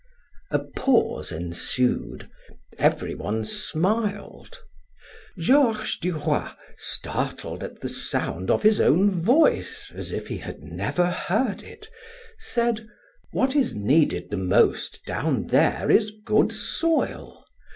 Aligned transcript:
A 0.49 0.57
pause 0.57 1.31
ensued. 1.31 2.27
Everyone 2.79 3.45
smiled. 3.45 4.63
Georges 5.37 5.95
Duroy, 5.97 6.53
startled 6.75 7.63
at 7.63 7.81
the 7.81 7.87
sound 7.87 8.49
of 8.49 8.63
his 8.63 8.81
own 8.81 9.11
voice, 9.21 9.91
as 9.93 10.11
if 10.11 10.27
he 10.27 10.37
had 10.37 10.63
never 10.63 11.05
heard 11.11 11.61
it, 11.61 11.87
said: 12.39 12.87
"What 13.31 13.55
is 13.55 13.75
needed 13.75 14.31
the 14.31 14.37
most 14.37 15.05
down 15.05 15.45
there 15.45 15.91
is 15.91 16.11
good 16.25 16.51
soil. 16.51 17.45